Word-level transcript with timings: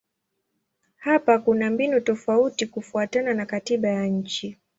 Hapa 0.95 1.39
kuna 1.39 1.69
mbinu 1.71 2.01
tofauti 2.01 2.67
kufuatana 2.67 3.33
na 3.33 3.45
katiba 3.45 3.89
ya 3.89 4.05
nchi. 4.05 4.57